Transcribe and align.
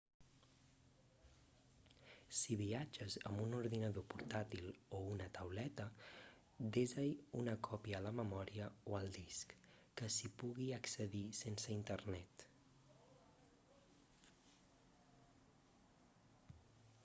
si 2.37 2.55
viatges 2.61 3.17
amb 3.29 3.41
un 3.43 3.51
ordinador 3.57 4.05
portàil 4.13 4.69
o 4.99 5.01
una 5.09 5.27
tauleta 5.35 5.85
desa-hi 6.77 7.11
una 7.41 7.55
còpia 7.69 7.99
a 7.99 8.01
la 8.07 8.13
memòria 8.21 8.71
o 8.93 8.97
al 9.01 9.13
disc 9.19 9.55
que 10.01 10.11
s'hi 10.17 10.33
pugui 10.43 10.67
accedir 10.79 11.23
sense 11.43 11.71
internet 11.79 12.49